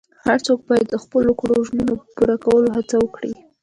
[0.25, 3.33] هر څوک باید د خپلو کړو ژمنو پوره کولو هڅه وکړي.